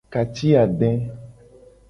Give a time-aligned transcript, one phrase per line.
[0.13, 0.91] Ka ci ade.